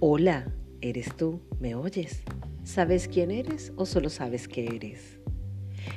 [0.00, 0.46] Hola,
[0.80, 1.40] ¿eres tú?
[1.58, 2.22] ¿Me oyes?
[2.62, 5.18] ¿Sabes quién eres o solo sabes que eres?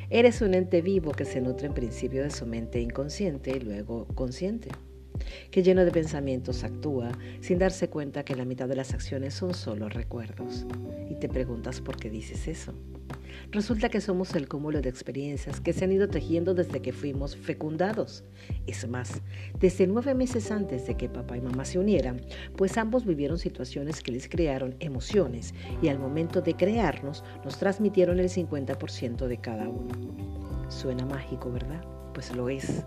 [0.10, 4.08] Eres un ente vivo que se nutre en principio de su mente inconsciente y luego
[4.16, 4.70] consciente,
[5.52, 7.12] que lleno de pensamientos actúa
[7.42, 10.66] sin darse cuenta que la mitad de las acciones son solo recuerdos.
[11.08, 12.74] Y te preguntas por qué dices eso.
[13.52, 17.36] Resulta que somos el cúmulo de experiencias que se han ido tejiendo desde que fuimos
[17.36, 18.24] fecundados.
[18.68, 19.22] Es más,
[19.60, 22.22] desde nueve meses antes de que papá y mamá se unieran,
[22.56, 28.20] pues ambos vivieron situaciones que les crearon emociones y al momento de crearnos nos transmitieron
[28.20, 29.94] el 50% de cada uno.
[30.70, 31.84] Suena mágico, ¿verdad?
[32.14, 32.84] Pues lo es.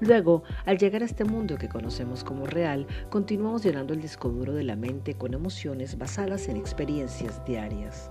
[0.00, 4.54] Luego, al llegar a este mundo que conocemos como real, continuamos llenando el disco duro
[4.54, 8.10] de la mente con emociones basadas en experiencias diarias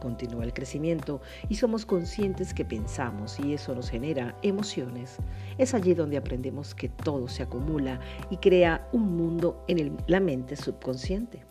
[0.00, 5.18] continúa el crecimiento y somos conscientes que pensamos y eso nos genera emociones,
[5.58, 8.00] es allí donde aprendemos que todo se acumula
[8.30, 11.49] y crea un mundo en la mente subconsciente.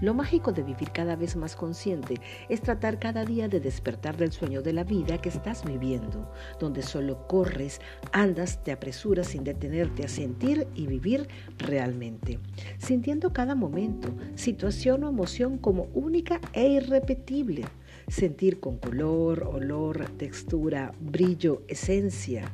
[0.00, 4.32] Lo mágico de vivir cada vez más consciente es tratar cada día de despertar del
[4.32, 7.80] sueño de la vida que estás viviendo, donde solo corres,
[8.12, 11.28] andas, te apresuras sin detenerte a sentir y vivir
[11.58, 12.40] realmente,
[12.78, 17.64] sintiendo cada momento, situación o emoción como única e irrepetible,
[18.08, 22.52] sentir con color, olor, textura, brillo, esencia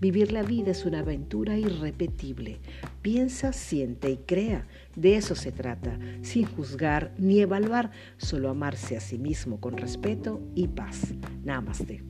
[0.00, 2.58] Vivir la vida es una aventura irrepetible.
[3.02, 4.66] Piensa, siente y crea.
[4.96, 10.40] De eso se trata, sin juzgar ni evaluar, solo amarse a sí mismo con respeto
[10.54, 11.14] y paz.
[11.44, 12.02] Namaste.